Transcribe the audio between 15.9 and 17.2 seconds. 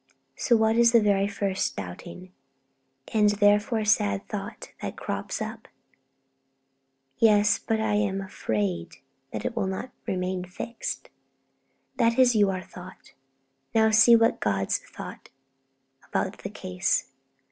about the case.